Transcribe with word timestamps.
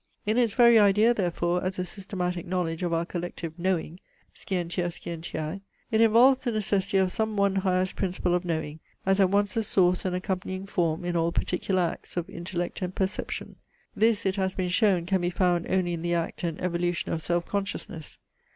In 0.25 0.35
its 0.39 0.55
very 0.55 0.79
idea 0.79 1.13
therefore 1.13 1.63
as 1.63 1.77
a 1.77 1.85
systematic 1.85 2.47
knowledge 2.47 2.81
of 2.81 2.91
our 2.91 3.05
collective 3.05 3.59
KNOWING, 3.59 3.99
(scientia 4.33 4.87
scientiae) 4.87 5.61
it 5.91 6.01
involves 6.01 6.39
the 6.39 6.51
necessity 6.51 6.97
of 6.97 7.11
some 7.11 7.37
one 7.37 7.57
highest 7.57 7.95
principle 7.95 8.33
of 8.33 8.43
knowing, 8.43 8.79
as 9.05 9.19
at 9.19 9.29
once 9.29 9.53
the 9.53 9.61
source 9.61 10.03
and 10.03 10.15
accompanying 10.15 10.65
form 10.65 11.05
in 11.05 11.15
all 11.15 11.31
particular 11.31 11.83
acts 11.83 12.17
of 12.17 12.27
intellect 12.31 12.81
and 12.81 12.95
perception. 12.95 13.57
This, 13.95 14.25
it 14.25 14.37
has 14.37 14.55
been 14.55 14.69
shown, 14.69 15.05
can 15.05 15.21
be 15.21 15.29
found 15.29 15.67
only 15.69 15.93
in 15.93 16.01
the 16.01 16.15
act 16.15 16.43
and 16.43 16.59
evolution 16.59 17.13
of 17.13 17.21
self 17.21 17.45
consciousness. 17.45 18.17